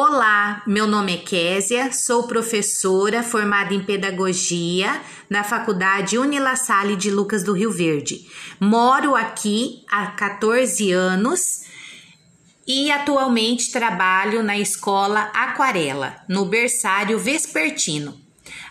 Olá, 0.00 0.62
meu 0.64 0.86
nome 0.86 1.12
é 1.12 1.16
Késia, 1.16 1.90
sou 1.90 2.28
professora 2.28 3.20
formada 3.20 3.74
em 3.74 3.82
pedagogia 3.82 5.02
na 5.28 5.42
Faculdade 5.42 6.16
Unila 6.16 6.54
Salle 6.54 6.94
de 6.94 7.10
Lucas 7.10 7.42
do 7.42 7.52
Rio 7.52 7.72
Verde. 7.72 8.24
Moro 8.60 9.16
aqui 9.16 9.82
há 9.90 10.06
14 10.12 10.92
anos 10.92 11.64
e 12.64 12.92
atualmente 12.92 13.72
trabalho 13.72 14.40
na 14.40 14.56
escola 14.56 15.32
Aquarela, 15.34 16.22
no 16.28 16.44
berçário 16.44 17.18
vespertino. 17.18 18.16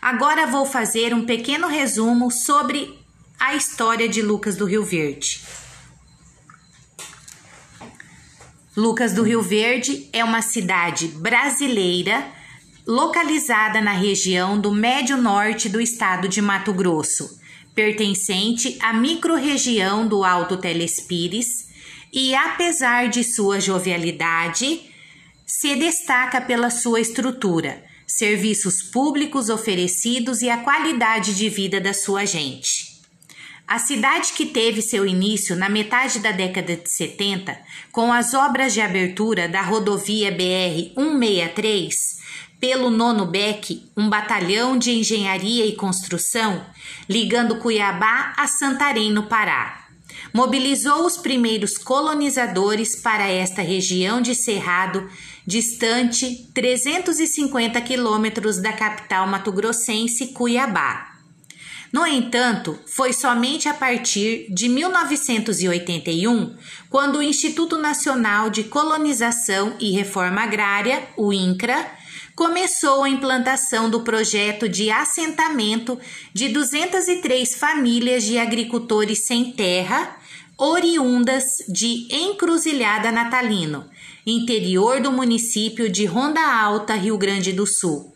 Agora 0.01 0.47
vou 0.47 0.65
fazer 0.65 1.13
um 1.13 1.25
pequeno 1.25 1.67
resumo 1.67 2.31
sobre 2.31 2.97
a 3.37 3.53
história 3.53 4.07
de 4.07 4.21
Lucas 4.21 4.55
do 4.55 4.63
Rio 4.63 4.85
Verde. 4.85 5.41
Lucas 8.77 9.11
do 9.11 9.23
Rio 9.23 9.41
Verde 9.41 10.07
é 10.13 10.23
uma 10.23 10.43
cidade 10.43 11.07
brasileira 11.07 12.31
localizada 12.85 13.81
na 13.81 13.91
região 13.91 14.61
do 14.61 14.71
Médio 14.71 15.17
Norte 15.17 15.67
do 15.67 15.81
estado 15.81 16.27
de 16.27 16.43
Mato 16.43 16.71
Grosso, 16.71 17.39
pertencente 17.73 18.77
à 18.79 18.93
microrregião 18.93 20.07
do 20.07 20.23
Alto 20.23 20.57
Telespires 20.57 21.69
e, 22.13 22.35
apesar 22.35 23.09
de 23.09 23.23
sua 23.23 23.59
jovialidade, 23.59 24.81
se 25.43 25.75
destaca 25.75 26.39
pela 26.39 26.69
sua 26.69 27.01
estrutura, 27.01 27.83
serviços 28.05 28.83
públicos 28.83 29.49
oferecidos 29.49 30.43
e 30.43 30.51
a 30.51 30.57
qualidade 30.57 31.33
de 31.33 31.49
vida 31.49 31.81
da 31.81 31.95
sua 31.95 32.25
gente. 32.25 32.86
A 33.67 33.79
cidade 33.79 34.31
que 34.31 34.45
teve 34.45 34.81
seu 34.81 35.05
início 35.05 35.53
na 35.53 35.67
metade 35.67 36.19
da 36.19 36.31
década 36.31 36.77
de 36.77 36.89
70, 36.89 37.59
com 37.91 38.13
as 38.13 38.33
obras 38.33 38.73
de 38.73 38.79
abertura 38.79 39.49
da 39.49 39.61
rodovia 39.61 40.31
BR 40.31 40.93
163, 40.95 41.93
pelo 42.61 42.89
Nono 42.89 43.25
Beck, 43.25 43.91
um 43.97 44.09
batalhão 44.09 44.77
de 44.77 44.91
engenharia 44.91 45.65
e 45.65 45.75
construção, 45.75 46.65
ligando 47.09 47.59
Cuiabá 47.59 48.33
a 48.37 48.47
Santarém, 48.47 49.11
no 49.11 49.23
Pará. 49.23 49.85
Mobilizou 50.33 51.05
os 51.05 51.17
primeiros 51.17 51.77
colonizadores 51.77 52.95
para 52.95 53.27
esta 53.27 53.61
região 53.61 54.21
de 54.21 54.33
Cerrado, 54.33 55.09
distante 55.45 56.49
350 56.53 57.81
quilômetros 57.81 58.61
da 58.61 58.71
capital 58.71 59.27
mato-grossense, 59.27 60.27
Cuiabá. 60.27 61.06
No 61.91 62.05
entanto, 62.05 62.77
foi 62.85 63.13
somente 63.13 63.69
a 63.69 63.73
partir 63.73 64.47
de 64.49 64.67
1981, 64.67 66.55
quando 66.89 67.19
o 67.19 67.23
Instituto 67.23 67.77
Nacional 67.77 68.49
de 68.49 68.65
Colonização 68.65 69.75
e 69.79 69.91
Reforma 69.91 70.41
Agrária, 70.41 71.07
o 71.15 71.31
INCRA, 71.31 71.89
começou 72.35 73.03
a 73.03 73.09
implantação 73.09 73.89
do 73.89 74.01
projeto 74.01 74.67
de 74.67 74.91
assentamento 74.91 75.97
de 76.33 76.49
203 76.49 77.55
famílias 77.55 78.23
de 78.23 78.37
agricultores 78.37 79.25
sem 79.25 79.51
terra, 79.51 80.17
oriundas 80.57 81.57
de 81.69 82.07
Encruzilhada 82.11 83.11
Natalino, 83.11 83.85
interior 84.25 84.99
do 84.99 85.11
município 85.11 85.89
de 85.89 86.05
Ronda 86.05 86.41
Alta, 86.41 86.95
Rio 86.95 87.17
Grande 87.17 87.53
do 87.53 87.65
Sul 87.65 88.13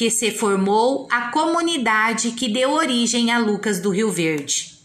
que 0.00 0.10
se 0.10 0.30
formou 0.30 1.06
a 1.10 1.30
comunidade 1.30 2.30
que 2.30 2.48
deu 2.48 2.70
origem 2.70 3.30
a 3.30 3.38
Lucas 3.38 3.80
do 3.80 3.90
Rio 3.90 4.10
Verde. 4.10 4.80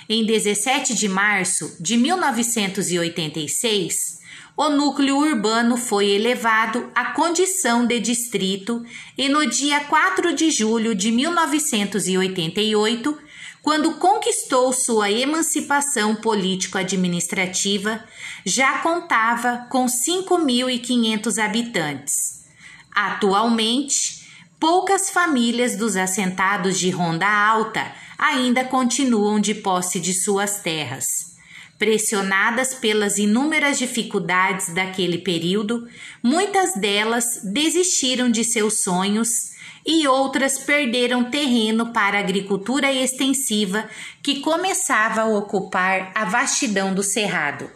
Em 0.07 0.23
17 0.23 0.93
de 0.93 1.09
março 1.09 1.75
de 1.79 1.97
1986, 1.97 4.19
o 4.55 4.69
núcleo 4.69 5.17
urbano 5.17 5.75
foi 5.75 6.11
elevado 6.11 6.91
à 6.93 7.05
condição 7.13 7.87
de 7.87 7.99
distrito 7.99 8.85
e 9.17 9.27
no 9.27 9.47
dia 9.47 9.79
4 9.81 10.35
de 10.35 10.51
julho 10.51 10.93
de 10.93 11.11
1988 11.11 13.24
quando 13.65 13.95
conquistou 13.95 14.71
sua 14.71 15.09
emancipação 15.09 16.13
político-administrativa, 16.13 17.99
já 18.45 18.77
contava 18.77 19.65
com 19.71 19.87
5.500 19.87 21.43
habitantes. 21.43 22.45
Atualmente, 22.93 24.29
poucas 24.59 25.09
famílias 25.09 25.75
dos 25.75 25.95
assentados 25.95 26.77
de 26.77 26.91
Ronda 26.91 27.27
Alta 27.27 27.91
ainda 28.19 28.63
continuam 28.63 29.39
de 29.39 29.55
posse 29.55 29.99
de 29.99 30.13
suas 30.13 30.59
terras. 30.59 31.33
Pressionadas 31.79 32.75
pelas 32.75 33.17
inúmeras 33.17 33.79
dificuldades 33.79 34.75
daquele 34.75 35.17
período, 35.17 35.87
muitas 36.21 36.75
delas 36.75 37.39
desistiram 37.43 38.29
de 38.29 38.43
seus 38.43 38.83
sonhos 38.83 39.54
e 39.85 40.07
outras 40.07 40.57
perderam 40.57 41.29
terreno 41.29 41.93
para 41.93 42.17
a 42.17 42.21
agricultura 42.21 42.91
extensiva 42.91 43.87
que 44.23 44.39
começava 44.39 45.21
a 45.21 45.27
ocupar 45.27 46.11
a 46.15 46.25
vastidão 46.25 46.93
do 46.93 47.03
cerrado. 47.03 47.69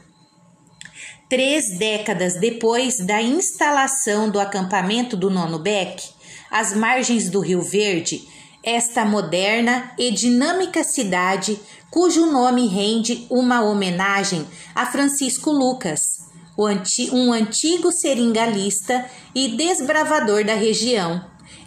Três 1.30 1.78
décadas 1.78 2.40
depois 2.40 2.98
da 3.06 3.22
instalação 3.22 4.32
do 4.32 4.40
acampamento 4.40 5.16
do 5.16 5.30
Nono 5.30 5.60
Beck, 5.60 6.04
às 6.50 6.76
margens 6.76 7.30
do 7.30 7.40
Rio 7.40 7.62
Verde, 7.62 8.28
esta 8.64 9.06
moderna 9.06 9.92
e 9.98 10.12
dinâmica 10.12 10.84
cidade, 10.84 11.60
cujo 11.92 12.26
nome 12.26 12.68
rende 12.68 13.28
uma 13.30 13.62
homenagem 13.62 14.48
a 14.74 14.88
Francisco 14.88 15.52
Lucas, 15.52 16.28
um 17.14 17.32
antigo 17.32 17.92
seringalista 17.92 19.06
e 19.34 19.50
desbravador 19.50 20.44
da 20.44 20.56
região, 20.56 21.24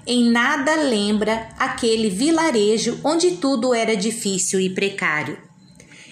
em 0.06 0.30
nada 0.30 0.74
lembra 0.74 1.48
aquele 1.58 2.10
vilarejo 2.10 3.00
onde 3.04 3.32
tudo 3.32 3.74
era 3.74 3.96
difícil 3.96 4.60
e 4.60 4.70
precário. 4.70 5.36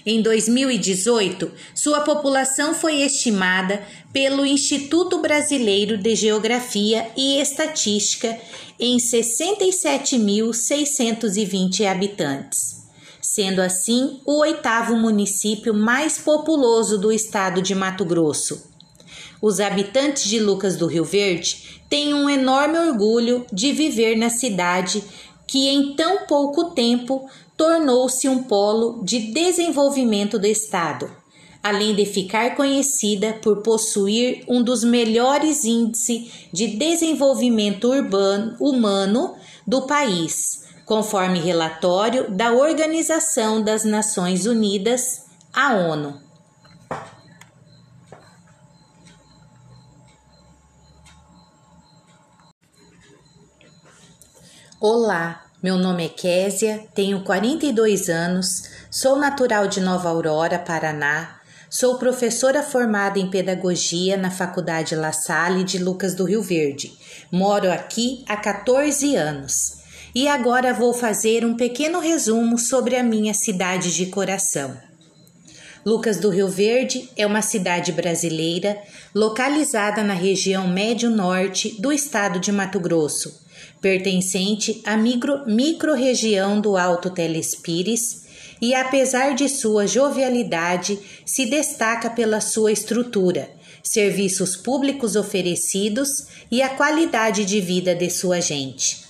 Em 0.05 0.21
2018, 0.23 1.51
sua 1.75 2.01
população 2.01 2.73
foi 2.73 3.03
estimada 3.03 3.83
pelo 4.13 4.47
Instituto 4.47 5.19
Brasileiro 5.19 5.99
de 5.99 6.15
Geografia 6.15 7.11
e 7.17 7.39
Estatística 7.39 8.39
em 8.79 8.97
67.620 8.97 11.87
habitantes, 11.87 12.87
sendo 13.21 13.61
assim 13.61 14.21
o 14.25 14.39
oitavo 14.41 14.97
município 14.97 15.75
mais 15.75 16.17
populoso 16.17 16.97
do 16.97 17.13
estado 17.13 17.61
de 17.61 17.75
Mato 17.75 18.07
Grosso. 18.07 18.70
Os 19.43 19.59
habitantes 19.59 20.25
de 20.25 20.39
Lucas 20.39 20.77
do 20.77 20.87
Rio 20.87 21.05
Verde 21.05 21.81
tenho 21.89 22.17
um 22.17 22.29
enorme 22.29 22.79
orgulho 22.79 23.47
de 23.53 23.73
viver 23.73 24.17
na 24.17 24.29
cidade 24.29 25.03
que 25.47 25.69
em 25.69 25.95
tão 25.95 26.27
pouco 26.27 26.71
tempo 26.71 27.29
tornou-se 27.57 28.29
um 28.29 28.43
polo 28.43 29.03
de 29.03 29.33
desenvolvimento 29.33 30.39
do 30.39 30.47
Estado, 30.47 31.11
além 31.63 31.95
de 31.95 32.07
ficar 32.07 32.55
conhecida 32.55 33.33
por 33.43 33.63
possuir 33.63 34.45
um 34.47 34.63
dos 34.63 34.85
melhores 34.85 35.65
índices 35.65 36.31
de 36.53 36.69
desenvolvimento 36.69 37.89
urbano 37.89 38.57
humano 38.61 39.35
do 39.67 39.83
país, 39.83 40.65
conforme 40.85 41.41
relatório 41.41 42.31
da 42.31 42.53
Organização 42.53 43.63
das 43.63 43.85
Nações 43.85 44.47
Unidas, 44.47 45.25
a 45.53 45.75
ONU. 45.75 46.30
Olá, 54.83 55.45
meu 55.63 55.77
nome 55.77 56.07
é 56.07 56.09
Késia, 56.09 56.87
tenho 56.95 57.23
42 57.23 58.09
anos, 58.09 58.63
sou 58.91 59.15
natural 59.15 59.69
de 59.69 59.79
Nova 59.79 60.09
Aurora, 60.09 60.59
Paraná, 60.59 61.39
sou 61.69 61.99
professora 61.99 62.63
formada 62.63 63.19
em 63.19 63.29
pedagogia 63.29 64.17
na 64.17 64.31
Faculdade 64.31 64.97
La 64.97 65.13
Salle 65.13 65.65
de 65.65 65.77
Lucas 65.77 66.15
do 66.15 66.25
Rio 66.25 66.41
Verde. 66.43 66.95
Moro 67.31 67.71
aqui 67.71 68.25
há 68.27 68.39
14 68.39 69.17
anos. 69.17 69.83
E 70.15 70.27
agora 70.27 70.73
vou 70.73 70.95
fazer 70.95 71.45
um 71.45 71.59
pequeno 71.59 72.01
resumo 72.01 72.59
sobre 72.59 72.97
a 72.97 73.03
minha 73.03 73.35
cidade 73.35 73.95
de 73.95 74.07
coração. 74.07 74.75
Lucas 75.85 76.19
do 76.19 76.31
Rio 76.31 76.49
Verde 76.49 77.11
é 77.19 77.27
uma 77.27 77.43
cidade 77.43 77.93
brasileira 77.93 78.79
localizada 79.15 80.03
na 80.03 80.15
região 80.15 80.67
médio-norte 80.67 81.79
do 81.79 81.93
estado 81.93 82.41
de 82.41 82.51
Mato 82.51 82.81
Grosso, 82.81 83.41
pertencente 83.81 84.83
à 84.85 84.97
micro-região 84.97 86.61
do 86.61 86.77
Alto 86.77 87.11
Telespires 87.11 88.25
e, 88.61 88.75
apesar 88.75 89.35
de 89.35 89.49
sua 89.49 89.87
jovialidade, 89.87 90.99
se 91.25 91.47
destaca 91.47 92.11
pela 92.11 92.41
sua 92.41 92.73
estrutura, 92.73 93.51
serviços 93.83 94.57
públicos 94.57 95.17
oferecidos 95.17 96.27
e 96.51 96.61
a 96.61 96.69
qualidade 96.69 97.45
de 97.45 97.61
vida 97.61 97.95
de 97.95 98.11
sua 98.11 98.41
gente. 98.41 99.05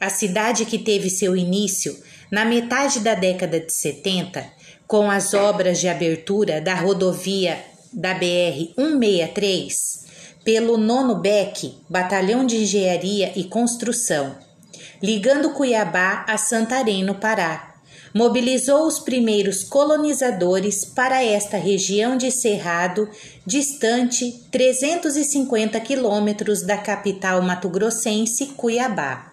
A 0.00 0.10
cidade 0.10 0.64
que 0.64 0.78
teve 0.78 1.10
seu 1.10 1.36
início 1.36 1.96
na 2.30 2.44
metade 2.44 3.00
da 3.00 3.14
década 3.14 3.60
de 3.60 3.72
70 3.72 4.44
com 4.86 5.10
as 5.10 5.34
obras 5.34 5.78
de 5.80 5.88
abertura 5.88 6.60
da 6.60 6.74
rodovia 6.74 7.58
da 7.92 8.14
BR 8.14 8.72
163 8.74 10.07
pelo 10.48 10.78
nono 10.78 11.16
BEC, 11.16 11.74
Batalhão 11.90 12.46
de 12.46 12.56
Engenharia 12.56 13.34
e 13.36 13.44
Construção, 13.44 14.34
ligando 15.02 15.50
Cuiabá 15.50 16.24
a 16.26 16.38
Santarém, 16.38 17.04
no 17.04 17.16
Pará. 17.16 17.74
Mobilizou 18.14 18.86
os 18.86 18.98
primeiros 18.98 19.62
colonizadores 19.62 20.86
para 20.86 21.22
esta 21.22 21.58
região 21.58 22.16
de 22.16 22.30
Cerrado, 22.30 23.10
distante 23.44 24.42
350 24.50 25.78
quilômetros 25.80 26.62
da 26.62 26.78
capital 26.78 27.42
mato-grossense, 27.42 28.46
Cuiabá. 28.56 29.27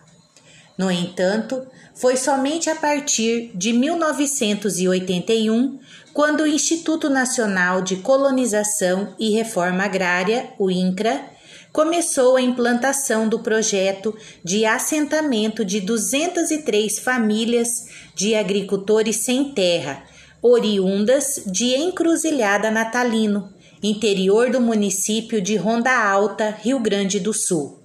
No 0.78 0.92
entanto, 0.92 1.66
foi 1.94 2.18
somente 2.18 2.70
a 2.70 2.76
partir 2.76 3.52
de 3.56 3.72
1981 3.72 5.80
quando 6.14 6.42
o 6.42 6.48
Instituto 6.48 7.10
Nacional 7.10 7.82
de 7.82 7.98
Colonização 7.98 9.16
e 9.18 9.32
Reforma 9.32 9.86
Agrária, 9.86 10.50
o 10.60 10.70
INCRA, 10.70 11.30
começou 11.72 12.36
a 12.36 12.42
implantação 12.42 13.28
do 13.28 13.40
projeto 13.40 14.16
de 14.44 14.66
assentamento 14.66 15.64
de 15.64 15.82
203 15.82 17.00
famílias 17.00 17.70
de 18.14 18.36
agricultores 18.36 19.26
sem 19.26 19.52
terra, 19.52 20.04
oriundas 20.42 21.42
de 21.46 21.76
Encruzilhada 21.76 22.72
Natalino, 22.72 23.54
interior 23.84 24.50
do 24.50 24.62
município 24.62 25.42
de 25.42 25.56
Ronda 25.56 25.92
Alta, 25.92 26.58
Rio 26.62 26.80
Grande 26.80 27.20
do 27.20 27.34
Sul 27.34 27.85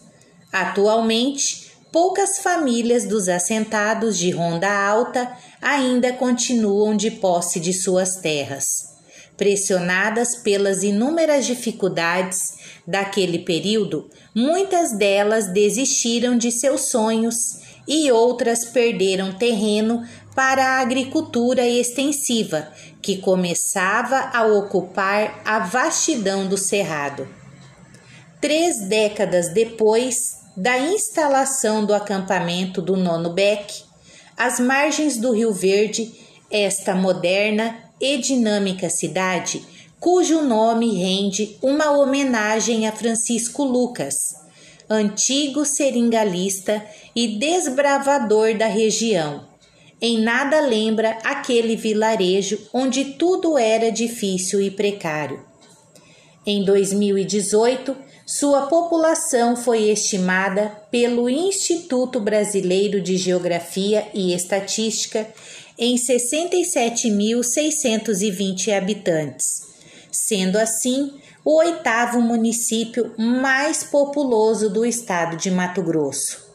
Atualmente, 0.50 1.70
poucas 1.92 2.38
famílias 2.38 3.04
dos 3.04 3.28
assentados 3.28 4.16
de 4.16 4.30
Ronda 4.30 4.72
Alta 4.72 5.30
ainda 5.60 6.14
continuam 6.14 6.96
de 6.96 7.10
posse 7.10 7.60
de 7.60 7.74
suas 7.74 8.16
terras. 8.16 8.89
Pressionadas 9.40 10.36
pelas 10.36 10.82
inúmeras 10.82 11.46
dificuldades 11.46 12.58
daquele 12.86 13.38
período, 13.38 14.10
muitas 14.34 14.92
delas 14.92 15.46
desistiram 15.46 16.36
de 16.36 16.52
seus 16.52 16.90
sonhos 16.90 17.58
e 17.88 18.12
outras 18.12 18.66
perderam 18.66 19.32
terreno 19.32 20.06
para 20.34 20.62
a 20.62 20.80
agricultura 20.80 21.66
extensiva, 21.66 22.70
que 23.00 23.16
começava 23.16 24.28
a 24.30 24.44
ocupar 24.44 25.40
a 25.42 25.60
vastidão 25.60 26.46
do 26.46 26.58
cerrado. 26.58 27.26
Três 28.42 28.86
décadas 28.90 29.54
depois 29.54 30.36
da 30.54 30.78
instalação 30.78 31.86
do 31.86 31.94
acampamento 31.94 32.82
do 32.82 32.94
Nono 32.94 33.32
Beck, 33.32 33.84
às 34.36 34.60
margens 34.60 35.16
do 35.16 35.32
Rio 35.32 35.50
Verde, 35.54 36.12
esta 36.50 36.94
moderna 36.94 37.89
e 38.00 38.16
dinâmica 38.16 38.88
cidade, 38.88 39.64
cujo 39.98 40.42
nome 40.42 40.94
rende 40.96 41.56
uma 41.62 41.90
homenagem 41.90 42.86
a 42.88 42.92
Francisco 42.92 43.62
Lucas, 43.64 44.34
antigo 44.88 45.64
seringalista 45.64 46.84
e 47.14 47.38
desbravador 47.38 48.56
da 48.56 48.66
região, 48.66 49.48
em 50.00 50.18
nada 50.18 50.60
lembra 50.60 51.18
aquele 51.22 51.76
vilarejo 51.76 52.58
onde 52.72 53.04
tudo 53.04 53.58
era 53.58 53.92
difícil 53.92 54.60
e 54.60 54.70
precário. 54.70 55.44
Em 56.46 56.64
2018, 56.64 57.94
sua 58.24 58.62
população 58.62 59.56
foi 59.56 59.90
estimada 59.90 60.72
pelo 60.90 61.28
Instituto 61.28 62.18
Brasileiro 62.18 63.00
de 63.00 63.18
Geografia 63.18 64.08
e 64.14 64.32
Estatística 64.32 65.26
em 65.80 65.96
67.620 65.96 68.76
habitantes, 68.76 69.62
sendo 70.12 70.58
assim 70.58 71.18
o 71.42 71.56
oitavo 71.56 72.20
município 72.20 73.14
mais 73.16 73.82
populoso 73.82 74.68
do 74.68 74.84
estado 74.84 75.38
de 75.38 75.50
Mato 75.50 75.82
Grosso. 75.82 76.50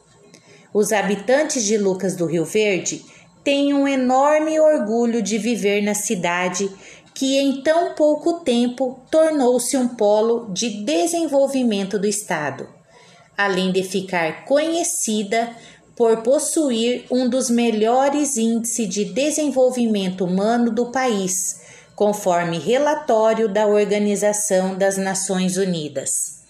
Os 0.72 0.94
habitantes 0.94 1.64
de 1.64 1.76
Lucas 1.76 2.16
do 2.16 2.28
Rio 2.28 2.46
Verde 2.46 3.04
tenho 3.44 3.78
um 3.78 3.88
enorme 3.88 4.60
orgulho 4.60 5.24
de 5.24 5.40
viver 5.40 5.82
na 5.82 5.96
cidade 5.96 6.70
que 7.16 7.36
em 7.38 7.64
tão 7.64 7.96
pouco 7.96 8.42
tempo 8.42 9.00
tornou-se 9.10 9.76
um 9.76 9.88
polo 9.88 10.54
de 10.54 10.84
desenvolvimento 10.84 11.98
do 11.98 12.06
Estado, 12.06 12.70
além 13.36 13.72
de 13.72 13.82
ficar 13.82 14.46
conhecida 14.46 15.50
por 15.96 16.18
possuir 16.18 17.06
um 17.10 17.30
dos 17.30 17.50
melhores 17.50 18.38
índices 18.38 18.90
de 18.90 19.06
desenvolvimento 19.06 20.26
humano 20.26 20.72
do 20.72 20.88
país, 20.88 21.62
conforme 21.96 22.60
relatório 22.60 23.48
da 23.48 23.66
Organização 23.66 24.78
das 24.78 24.98
Nações 24.98 25.56
Unidas. 25.56 26.44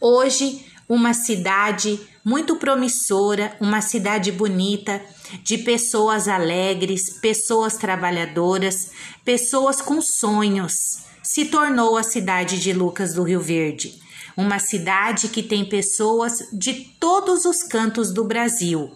Hoje, 0.00 0.64
uma 0.88 1.12
cidade 1.12 2.00
muito 2.24 2.56
promissora, 2.56 3.54
uma 3.60 3.82
cidade 3.82 4.32
bonita, 4.32 5.00
de 5.42 5.58
pessoas 5.58 6.26
alegres, 6.26 7.10
pessoas 7.20 7.76
trabalhadoras, 7.76 8.90
pessoas 9.24 9.82
com 9.82 10.00
sonhos. 10.00 11.00
Se 11.22 11.46
tornou 11.46 11.96
a 11.98 12.02
cidade 12.02 12.58
de 12.58 12.72
Lucas 12.72 13.12
do 13.12 13.22
Rio 13.22 13.40
Verde, 13.40 14.00
uma 14.38 14.60
cidade 14.60 15.26
que 15.26 15.42
tem 15.42 15.64
pessoas 15.64 16.48
de 16.52 16.72
todos 17.00 17.44
os 17.44 17.64
cantos 17.64 18.14
do 18.14 18.22
Brasil. 18.22 18.88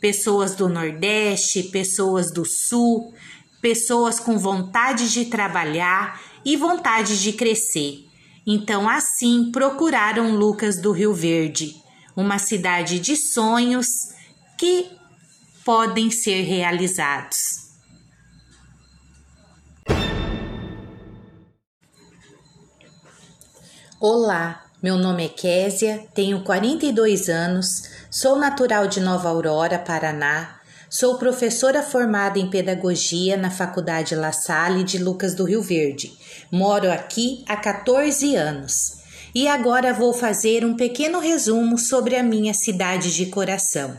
Pessoas 0.00 0.56
do 0.56 0.68
Nordeste, 0.68 1.62
pessoas 1.62 2.32
do 2.32 2.44
Sul, 2.44 3.14
pessoas 3.62 4.18
com 4.18 4.36
vontade 4.36 5.12
de 5.12 5.26
trabalhar 5.26 6.20
e 6.44 6.56
vontade 6.56 7.22
de 7.22 7.32
crescer. 7.34 8.04
Então, 8.44 8.88
assim, 8.88 9.52
procuraram 9.52 10.34
Lucas 10.34 10.82
do 10.82 10.90
Rio 10.90 11.14
Verde, 11.14 11.80
uma 12.16 12.40
cidade 12.40 12.98
de 12.98 13.14
sonhos 13.14 13.86
que 14.58 14.90
podem 15.64 16.10
ser 16.10 16.42
realizados. 16.42 17.60
Olá, 24.00 24.69
meu 24.82 24.96
nome 24.96 25.26
é 25.26 25.28
Késia, 25.28 26.06
tenho 26.14 26.42
42 26.42 27.28
anos, 27.28 27.82
Sou 28.10 28.36
natural 28.36 28.88
de 28.88 28.98
Nova 28.98 29.28
Aurora, 29.28 29.78
Paraná. 29.78 30.58
Sou 30.88 31.16
professora 31.16 31.80
formada 31.80 32.40
em 32.40 32.50
pedagogia 32.50 33.36
na 33.36 33.50
Faculdade 33.50 34.16
La 34.16 34.32
Salle 34.32 34.82
de 34.82 34.98
Lucas 34.98 35.32
do 35.32 35.44
Rio 35.44 35.62
Verde. 35.62 36.12
Moro 36.50 36.90
aqui 36.90 37.44
há 37.46 37.56
14 37.56 38.34
anos. 38.34 38.98
E 39.32 39.46
agora 39.46 39.94
vou 39.94 40.12
fazer 40.12 40.64
um 40.64 40.74
pequeno 40.74 41.20
resumo 41.20 41.78
sobre 41.78 42.16
a 42.16 42.22
minha 42.22 42.52
cidade 42.52 43.14
de 43.14 43.26
coração. 43.26 43.96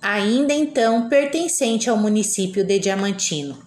ainda 0.00 0.54
então 0.54 1.08
pertencente 1.08 1.90
ao 1.90 1.96
município 1.96 2.64
de 2.64 2.78
Diamantino. 2.78 3.60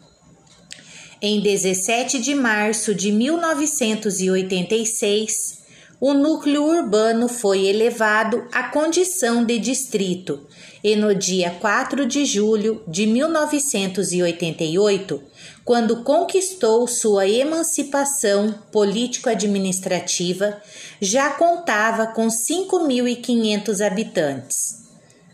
Em 1.21 1.41
17 1.41 2.19
de 2.19 2.33
março 2.33 2.95
de 2.95 3.11
1986, 3.11 5.58
o 5.99 6.13
núcleo 6.13 6.63
urbano 6.63 7.27
foi 7.27 7.65
elevado 7.65 8.47
à 8.53 8.63
condição 8.63 9.43
de 9.43 9.59
distrito 9.59 10.47
e 10.81 10.95
no 10.95 11.13
dia 11.13 11.51
4 11.59 12.05
de 12.05 12.23
julho 12.23 12.81
de 12.87 13.05
1988, 13.05 15.21
quando 15.65 16.01
conquistou 16.03 16.87
sua 16.87 17.27
emancipação 17.27 18.55
político-administrativa, 18.71 20.61
já 21.01 21.31
contava 21.31 22.07
com 22.07 22.27
5.500 22.27 23.85
habitantes. 23.85 24.87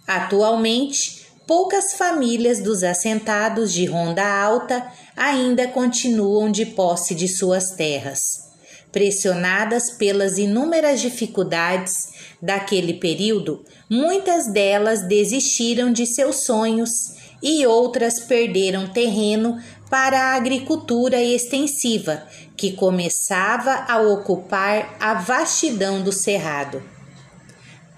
Atualmente, 0.07 1.27
poucas 1.45 1.93
famílias 1.93 2.59
dos 2.59 2.83
assentados 2.83 3.71
de 3.71 3.85
Ronda 3.85 4.25
Alta 4.25 4.91
ainda 5.15 5.67
continuam 5.67 6.51
de 6.51 6.65
posse 6.65 7.13
de 7.13 7.27
suas 7.27 7.69
terras 7.69 8.45
pressionadas 8.95 9.89
pelas 9.89 10.37
inúmeras 10.37 11.01
dificuldades 11.01 12.13
daquele 12.41 12.93
período, 12.93 13.61
muitas 13.89 14.47
delas 14.47 15.05
desistiram 15.05 15.91
de 15.91 16.05
seus 16.05 16.45
sonhos 16.45 17.13
e 17.43 17.67
outras 17.67 18.21
perderam 18.21 18.87
terreno 18.87 19.61
para 19.89 20.17
a 20.17 20.35
agricultura 20.35 21.21
extensiva, 21.21 22.25
que 22.55 22.71
começava 22.71 23.83
a 23.85 23.99
ocupar 23.99 24.95
a 24.97 25.15
vastidão 25.15 26.01
do 26.01 26.13
cerrado. 26.13 26.81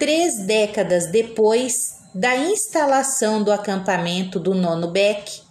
Três 0.00 0.44
décadas 0.46 1.06
depois 1.12 1.94
da 2.12 2.36
instalação 2.36 3.40
do 3.40 3.52
acampamento 3.52 4.40
do 4.40 4.52
Nono 4.52 4.88
Beck, 4.88 5.42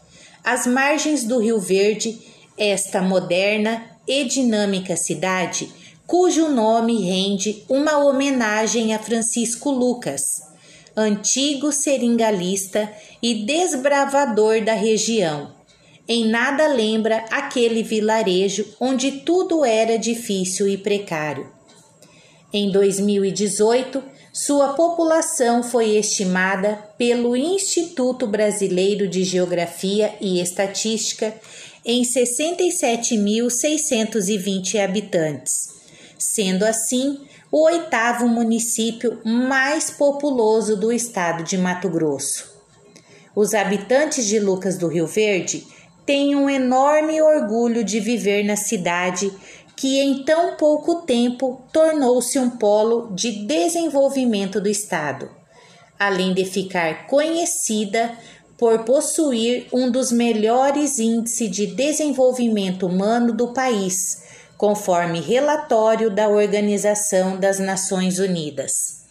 às 0.43 0.67
margens 0.67 1.23
do 1.23 1.39
Rio 1.39 1.57
Verde, 1.57 2.19
esta 2.57 3.01
moderna 3.01 3.96
e 4.07 4.23
dinâmica 4.23 4.95
cidade, 4.95 5.71
cujo 6.05 6.47
nome 6.49 7.01
rende 7.01 7.63
uma 7.67 7.97
homenagem 7.97 8.93
a 8.93 8.99
Francisco 8.99 9.69
Lucas, 9.69 10.41
antigo 10.95 11.71
seringalista 11.71 12.89
e 13.21 13.45
desbravador 13.45 14.63
da 14.63 14.73
região. 14.73 15.55
Em 16.07 16.25
nada 16.25 16.67
lembra 16.67 17.25
aquele 17.29 17.83
vilarejo 17.83 18.65
onde 18.79 19.11
tudo 19.11 19.65
era 19.65 19.99
difícil 19.99 20.67
e 20.67 20.77
precário. 20.77 21.51
Em 22.53 22.71
2018, 22.71 24.01
sua 24.31 24.69
população 24.69 25.61
foi 25.61 25.97
estimada 25.97 26.79
pelo 26.97 27.35
Instituto 27.35 28.25
Brasileiro 28.25 29.07
de 29.07 29.23
Geografia 29.23 30.13
e 30.21 30.39
Estatística 30.39 31.33
em 31.87 32.01
67.620 32.01 34.83
habitantes, 34.83 35.69
sendo 36.19 36.65
assim 36.65 37.21
o 37.49 37.63
oitavo 37.63 38.27
município 38.27 39.21
mais 39.23 39.89
populoso 39.89 40.75
do 40.75 40.91
estado 40.91 41.45
de 41.45 41.57
Mato 41.57 41.89
Grosso. 41.89 42.57
Os 43.33 43.53
habitantes 43.53 44.25
de 44.25 44.37
Lucas 44.37 44.77
do 44.77 44.89
Rio 44.89 45.07
Verde 45.07 45.65
têm 46.05 46.35
um 46.35 46.49
enorme 46.49 47.21
orgulho 47.21 47.85
de 47.85 48.01
viver 48.01 48.43
na 48.43 48.57
cidade 48.57 49.31
que 49.73 49.97
em 49.99 50.25
tão 50.25 50.57
pouco 50.57 51.03
tempo 51.03 51.61
tornou-se 51.71 52.37
um 52.37 52.49
polo 52.49 53.15
de 53.15 53.45
desenvolvimento 53.45 54.59
do 54.59 54.67
estado, 54.67 55.29
além 55.97 56.33
de 56.33 56.43
ficar 56.43 57.07
conhecida 57.07 58.11
por 58.57 58.79
possuir 58.79 59.67
um 59.71 59.91
dos 59.91 60.11
melhores 60.11 60.97
índices 60.97 61.49
de 61.51 61.67
desenvolvimento 61.67 62.87
humano 62.87 63.31
do 63.31 63.53
país, 63.53 64.23
conforme 64.57 65.19
relatório 65.19 66.09
da 66.09 66.27
Organização 66.27 67.39
das 67.39 67.59
Nações 67.59 68.17
Unidas. 68.17 69.05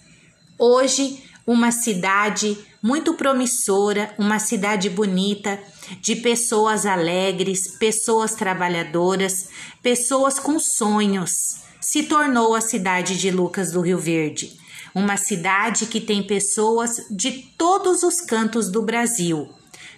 Hoje, 0.59 1.23
uma 1.47 1.71
cidade 1.71 2.59
muito 2.83 3.15
promissora, 3.15 4.12
uma 4.19 4.41
cidade 4.41 4.91
bonita, 4.91 5.59
de 6.00 6.17
pessoas 6.17 6.85
alegres, 6.85 7.69
pessoas 7.79 8.35
trabalhadoras, 8.35 9.49
pessoas 9.81 10.41
com 10.41 10.59
sonhos, 10.59 11.59
se 11.81 12.03
tornou 12.05 12.55
a 12.55 12.61
cidade 12.61 13.17
de 13.17 13.31
Lucas 13.31 13.71
do 13.71 13.81
Rio 13.81 13.99
Verde 13.99 14.65
uma 14.97 15.19
cidade 15.19 15.85
que 15.85 16.00
tem 16.00 16.23
pessoas 16.23 17.07
de 17.11 17.31
todos 17.59 18.03
os 18.03 18.23
cantos 18.23 18.73
do 18.73 18.81
Brasil. 18.81 19.47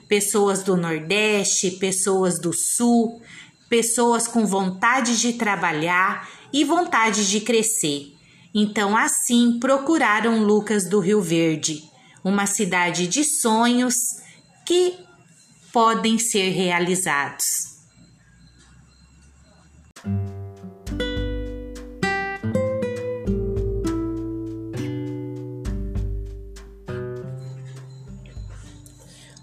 Pessoas 0.09 0.65
do 0.65 0.77
Nordeste, 0.77 1.71
pessoas 1.71 2.41
do 2.41 2.53
Sul, 2.53 3.23
pessoas 3.69 4.27
com 4.27 4.45
vontade 4.45 5.21
de 5.21 5.35
trabalhar 5.35 6.29
e 6.53 6.65
vontade 6.65 7.31
de 7.31 7.41
crescer. 7.41 8.13
Então, 8.53 8.97
assim, 8.97 9.61
procuraram 9.61 10.43
Lucas 10.43 10.89
do 10.89 10.99
Rio 10.99 11.23
Verde, 11.23 11.89
uma 12.25 12.47
cidade 12.47 13.07
de 13.07 13.23
sonhos 13.23 13.95
que 14.67 14.99
podem 15.73 16.19
ser 16.19 16.51
realizados. 16.51 17.68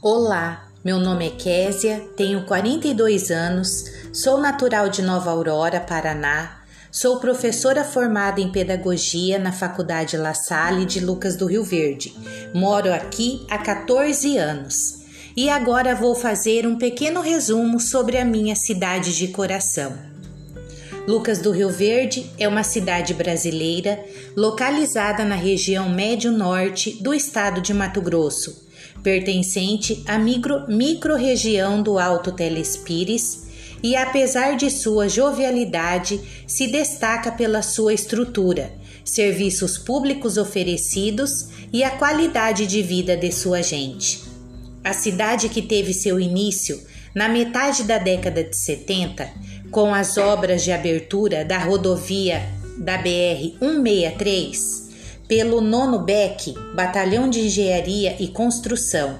Olá, 0.07 0.67
meu 0.83 0.99
nome 0.99 1.25
é 1.25 1.31
Késia, 1.31 1.99
tenho 2.15 2.45
42 2.45 3.31
anos, 3.31 3.85
sou 4.13 4.39
natural 4.39 4.87
de 4.87 5.01
Nova 5.01 5.31
Aurora, 5.31 5.79
Paraná, 5.79 6.59
sou 6.91 7.19
professora 7.19 7.83
formada 7.83 8.39
em 8.39 8.51
pedagogia 8.51 9.39
na 9.39 9.51
Faculdade 9.51 10.15
La 10.15 10.35
Salle 10.35 10.85
de 10.85 10.99
Lucas 10.99 11.35
do 11.35 11.47
Rio 11.47 11.63
Verde. 11.63 12.13
Moro 12.53 12.93
aqui 12.93 13.47
há 13.49 13.57
14 13.57 14.37
anos 14.37 14.99
e 15.35 15.49
agora 15.49 15.95
vou 15.95 16.13
fazer 16.13 16.67
um 16.67 16.77
pequeno 16.77 17.19
resumo 17.19 17.79
sobre 17.79 18.19
a 18.19 18.23
minha 18.23 18.55
cidade 18.55 19.17
de 19.17 19.29
coração. 19.29 19.91
Lucas 21.07 21.39
do 21.39 21.49
Rio 21.49 21.71
Verde 21.71 22.29
é 22.37 22.47
uma 22.47 22.61
cidade 22.61 23.15
brasileira 23.15 24.05
localizada 24.37 25.25
na 25.25 25.35
região 25.35 25.89
médio-norte 25.89 27.01
do 27.01 27.11
estado 27.11 27.59
de 27.59 27.73
Mato 27.73 28.01
Grosso 28.03 28.64
pertencente 29.05 30.03
à 30.07 30.17
micro-região 30.17 31.83
do 31.83 31.99
Alto 31.99 32.31
Telespires 32.31 33.45
e, 33.83 33.95
apesar 33.95 34.57
de 34.57 34.71
sua 34.71 35.07
jovialidade, 35.07 36.19
se 36.47 36.65
destaca 36.65 37.31
pela 37.31 37.61
sua 37.61 37.93
estrutura, 37.93 38.73
serviços 39.03 39.77
públicos 39.77 40.37
oferecidos 40.39 41.49
e 41.71 41.83
a 41.83 41.91
qualidade 41.91 42.65
de 42.65 42.81
vida 42.81 43.15
de 43.15 43.31
sua 43.31 43.61
gente. 43.61 44.23
A 44.83 44.91
cidade 44.91 45.49
que 45.49 45.61
teve 45.61 45.93
seu 45.93 46.19
início 46.19 46.81
na 47.13 47.29
metade 47.29 47.83
da 47.83 47.99
década 47.99 48.43
de 48.43 48.57
70, 48.57 49.29
com 49.69 49.93
as 49.93 50.17
obras 50.17 50.63
de 50.63 50.71
abertura 50.71 51.45
da 51.45 51.59
rodovia 51.59 52.41
da 52.79 52.97
BR 52.97 53.55
163, 53.59 54.84
pelo 55.27 55.61
nono 55.61 55.99
BEC, 55.99 56.53
Batalhão 56.75 57.29
de 57.29 57.41
Engenharia 57.41 58.15
e 58.19 58.27
Construção, 58.27 59.19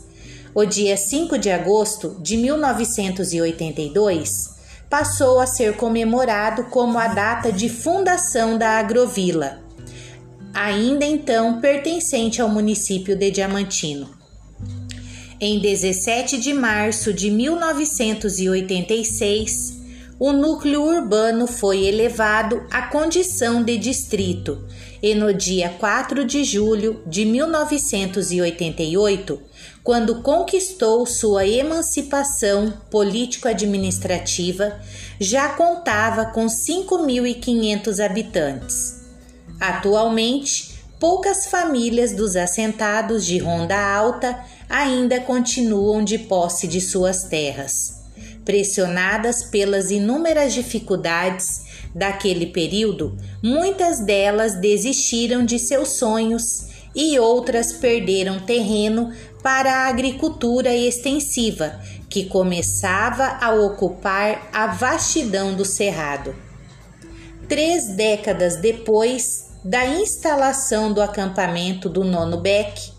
O 0.53 0.65
dia 0.65 0.97
5 0.97 1.37
de 1.37 1.49
agosto 1.49 2.17
de 2.19 2.35
1982 2.35 4.49
passou 4.89 5.39
a 5.39 5.47
ser 5.47 5.77
comemorado 5.77 6.65
como 6.65 6.99
a 6.99 7.07
data 7.07 7.53
de 7.53 7.69
fundação 7.69 8.57
da 8.57 8.71
Agrovila, 8.71 9.61
ainda 10.53 11.05
então 11.05 11.61
pertencente 11.61 12.41
ao 12.41 12.49
município 12.49 13.15
de 13.15 13.31
Diamantino. 13.31 14.09
Em 15.39 15.57
17 15.57 16.37
de 16.37 16.53
março 16.53 17.13
de 17.13 17.31
1986, 17.31 19.79
o 20.19 20.33
núcleo 20.33 20.83
urbano 20.83 21.47
foi 21.47 21.85
elevado 21.85 22.61
à 22.69 22.81
condição 22.81 23.63
de 23.63 23.77
distrito 23.77 24.67
e 25.01 25.15
no 25.15 25.33
dia 25.33 25.69
4 25.79 26.25
de 26.25 26.43
julho 26.43 27.01
de 27.07 27.23
1988 27.23 29.49
quando 29.83 30.21
conquistou 30.21 31.05
sua 31.05 31.45
emancipação 31.47 32.71
político-administrativa, 32.91 34.79
já 35.19 35.49
contava 35.49 36.25
com 36.27 36.45
5.500 36.45 38.03
habitantes. 38.03 39.01
Atualmente, 39.59 40.83
poucas 40.99 41.47
famílias 41.47 42.13
dos 42.13 42.35
assentados 42.35 43.25
de 43.25 43.39
Ronda 43.39 43.75
Alta 43.75 44.39
ainda 44.69 45.19
continuam 45.19 46.03
de 46.03 46.19
posse 46.19 46.67
de 46.67 46.79
suas 46.79 47.23
terras. 47.23 48.01
Pressionadas 48.45 49.43
pelas 49.43 49.91
inúmeras 49.91 50.53
dificuldades 50.53 51.63
daquele 51.93 52.47
período, 52.47 53.17
muitas 53.43 53.99
delas 53.99 54.55
desistiram 54.55 55.43
de 55.43 55.59
seus 55.59 55.89
sonhos 55.89 56.70
e 56.95 57.19
outras 57.19 57.73
perderam 57.73 58.39
terreno 58.39 59.11
para 59.41 59.71
a 59.71 59.87
agricultura 59.87 60.75
extensiva, 60.75 61.79
que 62.09 62.25
começava 62.25 63.37
a 63.41 63.53
ocupar 63.53 64.49
a 64.51 64.67
vastidão 64.67 65.53
do 65.53 65.65
cerrado. 65.65 66.35
Três 67.47 67.87
décadas 67.87 68.57
depois 68.57 69.49
da 69.63 69.85
instalação 69.85 70.91
do 70.91 71.01
acampamento 71.01 71.87
do 71.87 72.03
Nono 72.03 72.37
Beck, 72.37 72.91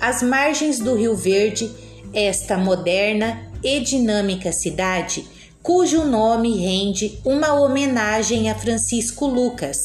às 0.00 0.22
margens 0.22 0.78
do 0.78 0.94
Rio 0.94 1.16
Verde, 1.16 1.70
esta 2.12 2.56
moderna 2.56 3.50
e 3.62 3.80
dinâmica 3.80 4.52
cidade, 4.52 5.26
cujo 5.62 6.04
nome 6.04 6.56
rende 6.56 7.18
uma 7.24 7.54
homenagem 7.54 8.50
a 8.50 8.54
Francisco 8.54 9.26
Lucas, 9.26 9.84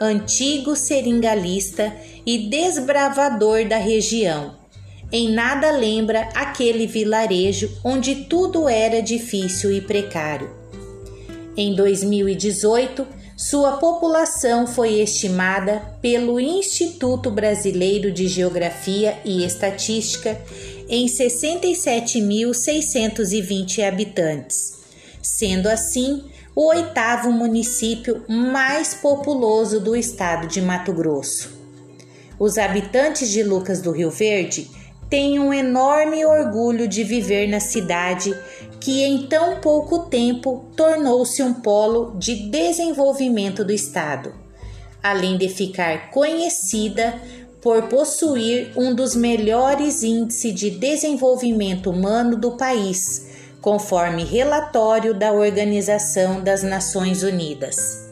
antigo 0.00 0.74
seringalista 0.74 1.94
e 2.26 2.48
desbravador 2.48 3.68
da 3.68 3.76
região 3.76 4.64
em 5.16 5.32
nada 5.32 5.70
lembra 5.70 6.28
aquele 6.34 6.88
vilarejo 6.88 7.70
onde 7.84 8.24
tudo 8.24 8.68
era 8.68 9.00
difícil 9.00 9.70
e 9.70 9.80
precário. 9.80 10.50
Em 11.56 11.72
2018, 11.76 13.06
sua 13.36 13.76
população 13.76 14.66
foi 14.66 15.00
estimada 15.00 15.80
pelo 16.02 16.40
Instituto 16.40 17.30
Brasileiro 17.30 18.10
de 18.10 18.26
Geografia 18.26 19.16
e 19.24 19.44
Estatística 19.44 20.36
em 20.88 21.06
67.620 21.06 23.86
habitantes, 23.86 24.80
sendo 25.22 25.68
assim 25.68 26.24
o 26.56 26.70
oitavo 26.70 27.30
município 27.30 28.24
mais 28.28 28.94
populoso 28.94 29.78
do 29.78 29.94
estado 29.94 30.48
de 30.48 30.60
Mato 30.60 30.92
Grosso. 30.92 31.63
Os 32.38 32.58
habitantes 32.58 33.30
de 33.30 33.42
Lucas 33.42 33.80
do 33.80 33.92
Rio 33.92 34.10
Verde 34.10 34.70
tenho 35.08 35.42
um 35.42 35.52
enorme 35.52 36.24
orgulho 36.24 36.88
de 36.88 37.04
viver 37.04 37.46
na 37.46 37.60
cidade 37.60 38.36
que 38.80 39.02
em 39.02 39.26
tão 39.26 39.60
pouco 39.60 40.00
tempo 40.10 40.64
tornou-se 40.76 41.42
um 41.42 41.54
polo 41.54 42.16
de 42.18 42.50
desenvolvimento 42.50 43.64
do 43.64 43.72
estado, 43.72 44.34
além 45.02 45.38
de 45.38 45.48
ficar 45.48 46.10
conhecida 46.10 47.14
por 47.60 47.84
possuir 47.84 48.72
um 48.76 48.94
dos 48.94 49.14
melhores 49.14 50.02
índices 50.02 50.54
de 50.54 50.70
desenvolvimento 50.70 51.90
humano 51.90 52.36
do 52.36 52.58
país, 52.58 53.26
conforme 53.60 54.22
relatório 54.24 55.14
da 55.14 55.32
Organização 55.32 56.42
das 56.42 56.62
Nações 56.62 57.22
Unidas. 57.22 58.04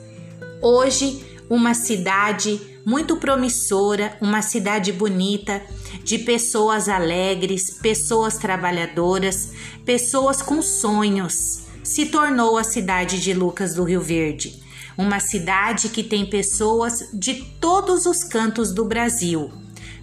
Hoje, 0.63 1.32
uma 1.53 1.75
cidade 1.75 2.59
muito 2.83 3.19
promissora, 3.19 4.17
uma 4.23 4.41
cidade 4.41 4.91
bonita, 4.91 5.61
de 6.03 6.17
pessoas 6.21 6.89
alegres, 6.89 7.69
pessoas 7.69 8.39
trabalhadoras, 8.39 9.53
pessoas 9.85 10.41
com 10.41 10.63
sonhos. 10.63 11.65
Se 11.85 12.07
tornou 12.07 12.57
a 12.57 12.65
cidade 12.65 13.21
de 13.21 13.35
Lucas 13.35 13.75
do 13.75 13.85
Rio 13.85 14.01
Verde, 14.01 14.63
uma 14.97 15.21
cidade 15.21 15.91
que 15.91 16.03
tem 16.03 16.25
pessoas 16.25 17.11
de 17.13 17.35
todos 17.61 18.07
os 18.07 18.25
cantos 18.25 18.73
do 18.73 18.87
Brasil. 18.87 19.53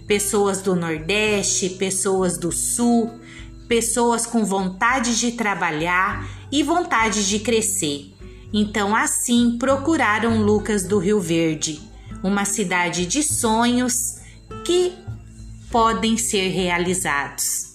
Pessoas 0.06 0.62
do 0.62 0.76
Nordeste, 0.76 1.70
pessoas 1.70 2.38
do 2.38 2.52
Sul, 2.52 3.10
pessoas 3.66 4.24
com 4.24 4.44
vontade 4.44 5.18
de 5.18 5.32
trabalhar 5.32 6.28
e 6.52 6.62
vontade 6.62 7.28
de 7.28 7.40
crescer. 7.40 8.09
Então, 8.52 8.94
assim, 8.96 9.56
procuraram 9.58 10.42
Lucas 10.42 10.84
do 10.84 10.98
Rio 10.98 11.20
Verde, 11.20 11.80
uma 12.22 12.44
cidade 12.44 13.06
de 13.06 13.22
sonhos 13.22 14.16
que 14.64 14.92
podem 15.70 16.16
ser 16.16 16.48
realizados. 16.48 17.69